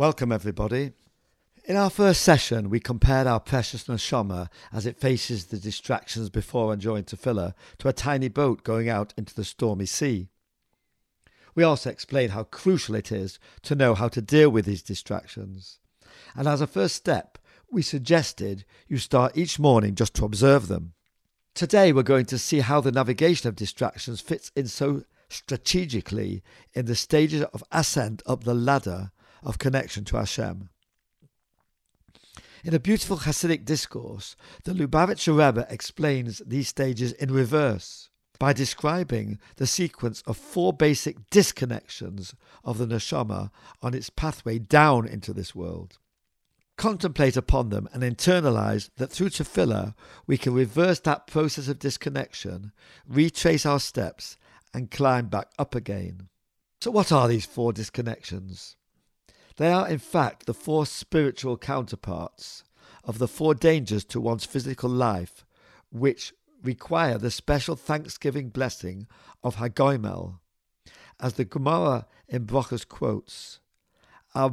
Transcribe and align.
Welcome, 0.00 0.32
everybody. 0.32 0.92
In 1.66 1.76
our 1.76 1.90
first 1.90 2.22
session, 2.22 2.70
we 2.70 2.80
compared 2.80 3.26
our 3.26 3.38
precious 3.38 3.84
neshama 3.84 4.48
as 4.72 4.86
it 4.86 4.96
faces 4.96 5.44
the 5.44 5.58
distractions 5.58 6.30
before 6.30 6.72
and 6.72 6.80
during 6.80 7.04
tefillah 7.04 7.52
to 7.76 7.88
a 7.88 7.92
tiny 7.92 8.28
boat 8.28 8.64
going 8.64 8.88
out 8.88 9.12
into 9.18 9.34
the 9.34 9.44
stormy 9.44 9.84
sea. 9.84 10.28
We 11.54 11.64
also 11.64 11.90
explained 11.90 12.32
how 12.32 12.44
crucial 12.44 12.94
it 12.94 13.12
is 13.12 13.38
to 13.60 13.74
know 13.74 13.94
how 13.94 14.08
to 14.08 14.22
deal 14.22 14.48
with 14.48 14.64
these 14.64 14.80
distractions. 14.82 15.80
And 16.34 16.48
as 16.48 16.62
a 16.62 16.66
first 16.66 16.96
step, 16.96 17.36
we 17.70 17.82
suggested 17.82 18.64
you 18.88 18.96
start 18.96 19.36
each 19.36 19.58
morning 19.58 19.96
just 19.96 20.14
to 20.14 20.24
observe 20.24 20.68
them. 20.68 20.94
Today, 21.52 21.92
we're 21.92 22.04
going 22.04 22.24
to 22.24 22.38
see 22.38 22.60
how 22.60 22.80
the 22.80 22.90
navigation 22.90 23.50
of 23.50 23.54
distractions 23.54 24.22
fits 24.22 24.50
in 24.56 24.66
so 24.66 25.02
strategically 25.28 26.42
in 26.72 26.86
the 26.86 26.96
stages 26.96 27.42
of 27.52 27.62
ascent 27.70 28.22
up 28.26 28.44
the 28.44 28.54
ladder 28.54 29.10
of 29.42 29.58
connection 29.58 30.04
to 30.06 30.16
Hashem. 30.16 30.68
In 32.62 32.74
a 32.74 32.80
beautiful 32.80 33.18
Hasidic 33.18 33.64
discourse, 33.64 34.36
the 34.64 34.72
Lubavitcher 34.72 35.32
Rebbe 35.36 35.66
explains 35.70 36.42
these 36.44 36.68
stages 36.68 37.12
in 37.12 37.32
reverse 37.32 38.10
by 38.38 38.52
describing 38.52 39.38
the 39.56 39.66
sequence 39.66 40.22
of 40.26 40.36
four 40.36 40.72
basic 40.72 41.30
disconnections 41.30 42.34
of 42.64 42.78
the 42.78 42.86
neshama 42.86 43.50
on 43.82 43.94
its 43.94 44.10
pathway 44.10 44.58
down 44.58 45.06
into 45.06 45.32
this 45.32 45.54
world. 45.54 45.98
Contemplate 46.76 47.36
upon 47.36 47.68
them 47.68 47.88
and 47.92 48.02
internalize 48.02 48.90
that 48.96 49.10
through 49.10 49.28
tefillah 49.28 49.94
we 50.26 50.38
can 50.38 50.54
reverse 50.54 51.00
that 51.00 51.26
process 51.26 51.68
of 51.68 51.78
disconnection, 51.78 52.72
retrace 53.06 53.66
our 53.66 53.80
steps, 53.80 54.38
and 54.72 54.90
climb 54.90 55.28
back 55.28 55.48
up 55.58 55.74
again. 55.74 56.28
So, 56.80 56.90
what 56.90 57.12
are 57.12 57.28
these 57.28 57.44
four 57.44 57.72
disconnections? 57.72 58.76
They 59.60 59.70
are, 59.70 59.86
in 59.86 59.98
fact, 59.98 60.46
the 60.46 60.54
four 60.54 60.86
spiritual 60.86 61.58
counterparts 61.58 62.64
of 63.04 63.18
the 63.18 63.28
four 63.28 63.54
dangers 63.54 64.06
to 64.06 64.18
one's 64.18 64.46
physical 64.46 64.88
life, 64.88 65.44
which 65.92 66.32
require 66.62 67.18
the 67.18 67.30
special 67.30 67.76
thanksgiving 67.76 68.48
blessing 68.48 69.06
of 69.44 69.56
Hagoimel. 69.56 70.38
As 71.20 71.34
the 71.34 71.44
Gemara 71.44 72.06
in 72.26 72.46
Brochus 72.46 72.88
quotes. 72.88 73.60
In 74.34 74.48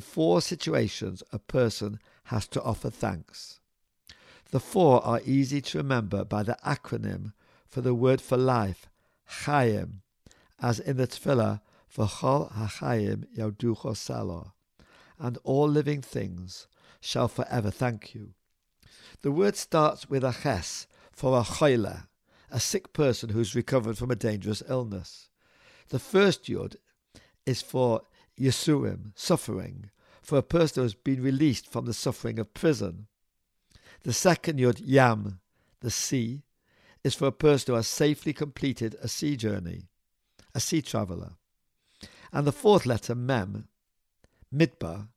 four 0.00 0.40
situations, 0.40 1.22
a 1.30 1.38
person 1.38 1.98
has 2.24 2.48
to 2.48 2.62
offer 2.62 2.88
thanks. 2.88 3.60
The 4.50 4.60
four 4.60 5.04
are 5.04 5.20
easy 5.26 5.60
to 5.60 5.76
remember 5.76 6.24
by 6.24 6.42
the 6.42 6.56
acronym 6.64 7.34
for 7.68 7.82
the 7.82 7.94
word 7.94 8.22
for 8.22 8.38
life, 8.38 8.88
Chaim, 9.26 10.00
as 10.58 10.80
in 10.80 10.96
the 10.96 11.06
Tefillah, 11.06 11.60
V'chol 11.96 12.52
hachayim 12.52 13.24
yauducho 13.36 14.52
and 15.18 15.38
all 15.44 15.68
living 15.68 16.00
things 16.00 16.66
shall 17.00 17.28
forever 17.28 17.70
thank 17.70 18.14
you. 18.14 18.34
The 19.20 19.30
word 19.30 19.56
starts 19.56 20.08
with 20.08 20.24
a 20.24 20.32
ches 20.42 20.86
for 21.12 21.38
a 21.38 21.42
choyle, 21.42 22.06
a 22.50 22.60
sick 22.60 22.92
person 22.92 23.30
who's 23.30 23.54
recovered 23.54 23.98
from 23.98 24.10
a 24.10 24.16
dangerous 24.16 24.62
illness. 24.68 25.28
The 25.88 25.98
first 25.98 26.44
yud 26.44 26.76
is 27.44 27.60
for 27.62 28.02
yisurim, 28.38 29.12
suffering, 29.14 29.90
for 30.22 30.38
a 30.38 30.42
person 30.42 30.80
who 30.80 30.84
has 30.84 30.94
been 30.94 31.22
released 31.22 31.70
from 31.70 31.84
the 31.84 31.94
suffering 31.94 32.38
of 32.38 32.54
prison. 32.54 33.06
The 34.02 34.12
second 34.12 34.58
yud, 34.58 34.80
yam, 34.84 35.40
the 35.80 35.90
sea, 35.90 36.42
is 37.04 37.14
for 37.14 37.26
a 37.26 37.32
person 37.32 37.72
who 37.72 37.76
has 37.76 37.86
safely 37.86 38.32
completed 38.32 38.96
a 39.02 39.08
sea 39.08 39.36
journey, 39.36 39.88
a 40.54 40.60
sea 40.60 40.82
traveller. 40.82 41.32
And 42.32 42.46
the 42.46 42.52
fourth 42.52 42.86
letter, 42.86 43.14
mem, 43.14 43.68
midbar, 44.54 45.08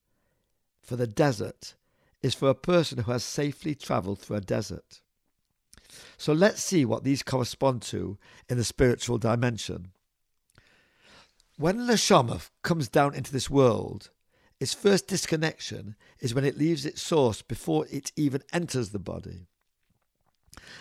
for 0.81 0.95
the 0.95 1.07
desert, 1.07 1.75
is 2.21 2.33
for 2.33 2.49
a 2.49 2.55
person 2.55 2.99
who 2.99 3.11
has 3.11 3.23
safely 3.23 3.75
travelled 3.75 4.19
through 4.19 4.37
a 4.37 4.41
desert. 4.41 5.01
So 6.17 6.33
let's 6.33 6.61
see 6.63 6.83
what 6.83 7.03
these 7.03 7.23
correspond 7.23 7.81
to 7.83 8.17
in 8.49 8.57
the 8.57 8.63
spiritual 8.63 9.17
dimension. 9.17 9.91
When 11.57 11.77
neshama 11.79 12.49
comes 12.63 12.89
down 12.89 13.15
into 13.15 13.31
this 13.31 13.49
world, 13.49 14.09
its 14.59 14.73
first 14.73 15.07
disconnection 15.07 15.95
is 16.19 16.33
when 16.33 16.43
it 16.45 16.57
leaves 16.57 16.85
its 16.85 17.01
source 17.01 17.41
before 17.41 17.87
it 17.89 18.11
even 18.15 18.43
enters 18.51 18.89
the 18.89 18.99
body. 18.99 19.47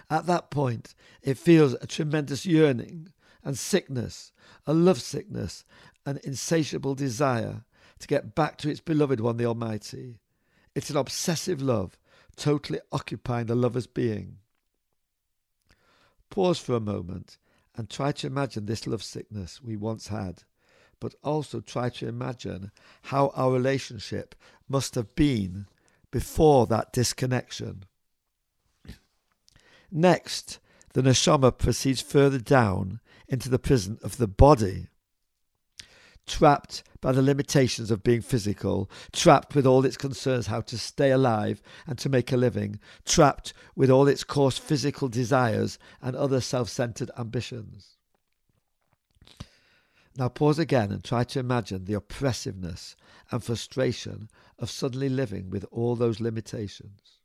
At 0.09 0.27
that 0.27 0.51
point, 0.51 0.95
it 1.23 1.39
feels 1.39 1.75
a 1.75 1.87
tremendous 1.87 2.47
yearning 2.47 3.13
and 3.43 3.59
sickness, 3.59 4.33
a 4.67 4.73
love 4.73 5.01
sickness, 5.01 5.65
an 6.07 6.21
insatiable 6.25 6.95
desire 6.95 7.65
to 7.99 8.09
get 8.09 8.35
back 8.35 8.59
to 8.59 8.69
its 8.69 8.81
beloved 8.81 9.21
one, 9.21 9.37
the 9.37 9.47
Almighty. 9.47 10.19
It's 10.75 10.91
an 10.91 10.97
obsessive 10.97 11.63
love, 11.63 11.99
totally 12.37 12.81
occupying 12.93 13.47
the 13.47 13.55
lover's 13.55 13.87
being. 13.87 14.39
Pause 16.31 16.59
for 16.59 16.75
a 16.75 16.81
moment 16.81 17.39
and 17.77 17.89
try 17.89 18.13
to 18.13 18.27
imagine 18.27 18.67
this 18.67 18.87
love 18.87 19.03
sickness 19.03 19.63
we 19.63 19.77
once 19.77 20.09
had, 20.09 20.43
but 21.01 21.15
also 21.23 21.61
try 21.61 21.89
to 21.91 22.09
imagine 22.09 22.71
how 23.03 23.33
our 23.35 23.53
relationship 23.53 24.35
must 24.69 24.95
have 24.95 25.15
been 25.15 25.67
before 26.11 26.67
that 26.67 26.93
disconnection. 26.93 27.85
Next, 29.91 30.59
the 30.93 31.03
neshama 31.03 31.57
proceeds 31.57 32.01
further 32.01 32.39
down 32.39 33.01
into 33.29 33.49
the 33.49 33.59
prison 33.59 33.99
of 34.03 34.17
the 34.17 34.29
body 34.29 34.89
trapped 36.27 36.83
by 37.01 37.13
the 37.13 37.23
limitations 37.23 37.91
of 37.91 38.03
being 38.03 38.23
physical, 38.23 38.91
trapped 39.13 39.55
with 39.55 39.67
all 39.67 39.85
its 39.85 39.97
concerns 39.97 40.47
how 40.47 40.61
to 40.63 40.79
stay 40.79 41.11
alive 41.11 41.63
and 41.87 41.99
to 41.99 42.09
make 42.09 42.33
a 42.33 42.37
living, 42.37 42.81
trapped 43.05 43.53
with 43.77 43.91
all 43.91 44.09
its 44.09 44.25
coarse 44.25 44.59
physical 44.59 45.09
desires 45.09 45.79
and 46.01 46.17
other 46.17 46.41
self 46.41 46.69
centered 46.69 47.11
ambitions. 47.19 47.97
Now 50.17 50.29
pause 50.29 50.59
again 50.59 50.93
and 50.93 51.03
try 51.03 51.25
to 51.25 51.41
imagine 51.41 51.85
the 51.85 51.95
oppressiveness 51.95 52.95
and 53.31 53.43
frustration 53.43 54.31
of 54.59 54.71
suddenly 54.71 55.09
living 55.09 55.51
with 55.51 55.65
all 55.71 55.97
those 55.97 56.21
limitations. 56.21 57.19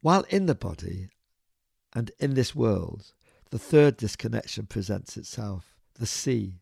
While 0.00 0.24
in 0.30 0.46
the 0.46 0.54
body 0.54 1.10
and 1.94 2.10
in 2.18 2.34
this 2.34 2.54
world, 2.54 3.12
the 3.50 3.58
third 3.58 3.96
disconnection 3.96 4.66
presents 4.66 5.16
itself 5.16 5.71
the 5.94 6.06
sea, 6.06 6.54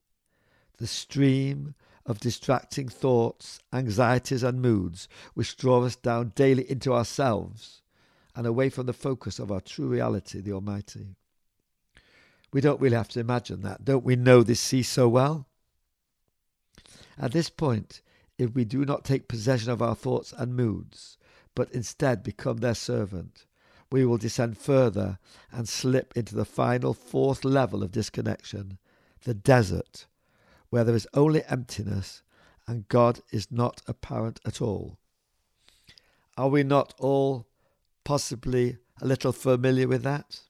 the 0.78 0.86
stream 0.86 1.74
of 2.06 2.20
distracting 2.20 2.88
thoughts, 2.88 3.60
anxieties, 3.72 4.42
and 4.42 4.60
moods 4.60 5.08
which 5.34 5.56
draw 5.56 5.84
us 5.84 5.96
down 5.96 6.32
daily 6.34 6.68
into 6.70 6.92
ourselves 6.92 7.82
and 8.34 8.46
away 8.46 8.68
from 8.68 8.86
the 8.86 8.92
focus 8.92 9.38
of 9.38 9.52
our 9.52 9.60
true 9.60 9.86
reality, 9.86 10.40
the 10.40 10.52
Almighty. 10.52 11.16
We 12.52 12.60
don't 12.60 12.80
really 12.80 12.96
have 12.96 13.08
to 13.10 13.20
imagine 13.20 13.62
that. 13.62 13.84
Don't 13.84 14.04
we 14.04 14.16
know 14.16 14.42
this 14.42 14.60
sea 14.60 14.82
so 14.82 15.08
well? 15.08 15.46
At 17.18 17.32
this 17.32 17.50
point, 17.50 18.00
if 18.38 18.54
we 18.54 18.64
do 18.64 18.84
not 18.84 19.04
take 19.04 19.28
possession 19.28 19.70
of 19.70 19.82
our 19.82 19.94
thoughts 19.94 20.32
and 20.36 20.56
moods, 20.56 21.18
but 21.54 21.70
instead 21.72 22.22
become 22.22 22.56
their 22.58 22.74
servant, 22.74 23.44
we 23.92 24.04
will 24.06 24.16
descend 24.16 24.56
further 24.56 25.18
and 25.52 25.68
slip 25.68 26.16
into 26.16 26.34
the 26.34 26.44
final 26.44 26.94
fourth 26.94 27.44
level 27.44 27.82
of 27.82 27.92
disconnection, 27.92 28.78
the 29.24 29.34
desert, 29.34 30.06
where 30.70 30.84
there 30.84 30.94
is 30.94 31.08
only 31.14 31.42
emptiness 31.44 32.22
and 32.66 32.88
God 32.88 33.20
is 33.30 33.50
not 33.50 33.82
apparent 33.86 34.40
at 34.46 34.62
all. 34.62 34.96
Are 36.36 36.48
we 36.48 36.62
not 36.62 36.94
all 36.98 37.46
possibly 38.04 38.78
a 39.00 39.06
little 39.06 39.32
familiar 39.32 39.88
with 39.88 40.02
that? 40.04 40.40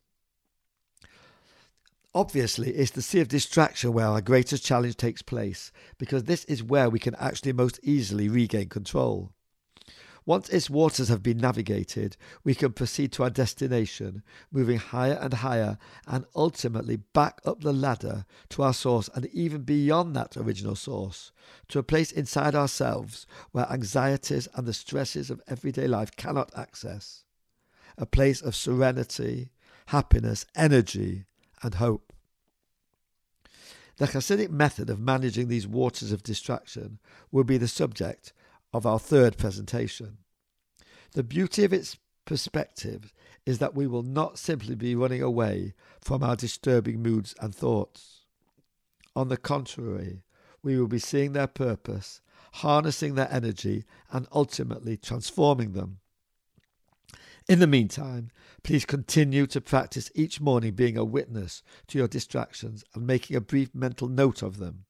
Obviously, 2.15 2.71
it's 2.73 2.91
the 2.91 3.03
sea 3.03 3.21
of 3.21 3.29
distraction 3.29 3.93
where 3.93 4.07
our 4.07 4.21
greatest 4.21 4.65
challenge 4.65 4.97
takes 4.97 5.23
place, 5.23 5.71
because 5.97 6.25
this 6.25 6.45
is 6.45 6.63
where 6.63 6.91
we 6.91 6.99
can 6.99 7.15
actually 7.15 7.53
most 7.53 7.79
easily 7.83 8.29
regain 8.29 8.69
control. 8.69 9.33
Once 10.31 10.49
its 10.51 10.71
waters 10.71 11.09
have 11.09 11.25
been 11.25 11.39
navigated, 11.39 12.17
we 12.45 12.55
can 12.55 12.73
proceed 12.73 13.11
to 13.11 13.25
our 13.25 13.31
destination, 13.31 14.23
moving 14.53 14.79
higher 14.79 15.19
and 15.21 15.35
higher, 15.35 15.77
and 16.07 16.25
ultimately 16.37 16.95
back 16.95 17.41
up 17.45 17.61
the 17.63 17.73
ladder 17.73 18.25
to 18.49 18.63
our 18.63 18.73
source 18.73 19.11
and 19.17 19.27
even 19.33 19.63
beyond 19.63 20.15
that 20.15 20.37
original 20.37 20.77
source, 20.77 21.33
to 21.67 21.81
a 21.81 21.83
place 21.83 22.13
inside 22.13 22.55
ourselves 22.55 23.27
where 23.51 23.73
anxieties 23.73 24.47
and 24.55 24.69
the 24.69 24.73
stresses 24.73 25.31
of 25.31 25.43
everyday 25.49 25.89
life 25.89 26.15
cannot 26.15 26.57
access. 26.57 27.25
A 27.99 28.07
place 28.07 28.41
of 28.41 28.55
serenity, 28.55 29.51
happiness, 29.87 30.47
energy, 30.55 31.25
and 31.61 31.75
hope. 31.75 32.13
The 33.97 34.07
Hasidic 34.07 34.51
method 34.51 34.91
of 34.91 35.01
managing 35.01 35.49
these 35.49 35.67
waters 35.67 36.13
of 36.13 36.23
distraction 36.23 37.01
will 37.33 37.43
be 37.43 37.59
the 37.59 37.67
subject 37.67 38.33
of 38.73 38.87
our 38.87 38.99
third 38.99 39.37
presentation. 39.37 40.19
The 41.13 41.23
beauty 41.23 41.65
of 41.65 41.73
its 41.73 41.99
perspective 42.25 43.13
is 43.47 43.59
that 43.59 43.75
we 43.75 43.87
will 43.87 44.03
not 44.03 44.39
simply 44.39 44.75
be 44.75 44.95
running 44.95 45.23
away 45.23 45.75
from 46.01 46.23
our 46.23 46.37
disturbing 46.37 47.03
moods 47.03 47.35
and 47.41 47.55
thoughts. 47.55 48.21
On 49.17 49.29
the 49.29 49.37
contrary, 49.37 50.23
we 50.63 50.79
will 50.79 50.87
be 50.87 50.99
seeing 50.99 51.33
their 51.33 51.47
purpose, 51.47 52.21
harnessing 52.55 53.15
their 53.15 53.33
energy, 53.33 53.85
and 54.13 54.29
ultimately 54.33 54.97
transforming 54.97 55.73
them. 55.73 55.99
In 57.49 57.59
the 57.59 57.67
meantime, 57.67 58.31
please 58.63 58.85
continue 58.85 59.47
to 59.49 59.61
practice 59.61 60.11
each 60.15 60.41
morning 60.41 60.75
being 60.75 60.97
a 60.97 61.05
witness 61.05 61.63
to 61.89 61.99
your 61.99 62.07
distractions 62.07 62.85
and 62.95 63.07
making 63.07 63.37
a 63.37 63.41
brief 63.41 63.75
mental 63.75 64.07
note 64.07 64.43
of 64.43 64.59
them. 64.59 64.85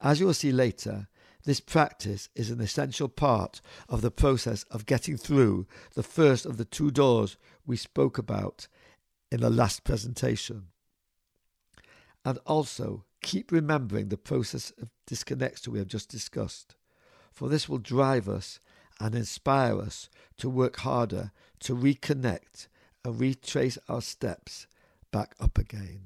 As 0.00 0.18
you 0.18 0.26
will 0.26 0.34
see 0.34 0.50
later, 0.50 1.06
this 1.44 1.60
practice 1.60 2.28
is 2.34 2.50
an 2.50 2.60
essential 2.60 3.08
part 3.08 3.60
of 3.88 4.00
the 4.00 4.10
process 4.10 4.64
of 4.70 4.86
getting 4.86 5.16
through 5.16 5.66
the 5.94 6.02
first 6.02 6.46
of 6.46 6.56
the 6.56 6.64
two 6.64 6.90
doors 6.90 7.36
we 7.66 7.76
spoke 7.76 8.16
about 8.18 8.66
in 9.30 9.40
the 9.40 9.50
last 9.50 9.84
presentation. 9.84 10.68
And 12.24 12.38
also, 12.46 13.04
keep 13.20 13.52
remembering 13.52 14.08
the 14.08 14.16
process 14.16 14.72
of 14.80 14.88
disconnection 15.06 15.72
we 15.72 15.78
have 15.78 15.88
just 15.88 16.08
discussed, 16.08 16.76
for 17.30 17.48
this 17.48 17.68
will 17.68 17.78
drive 17.78 18.28
us 18.28 18.60
and 18.98 19.14
inspire 19.14 19.78
us 19.78 20.08
to 20.38 20.48
work 20.48 20.78
harder 20.78 21.32
to 21.60 21.74
reconnect 21.74 22.68
and 23.04 23.20
retrace 23.20 23.76
our 23.88 24.00
steps 24.00 24.66
back 25.10 25.34
up 25.40 25.58
again. 25.58 26.00